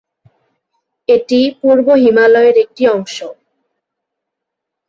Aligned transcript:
এটি 1.09 1.39
পূর্ব 1.59 1.87
হিমালয়ের 2.03 2.55
একটি 2.63 2.83
অংশ। 2.87 3.17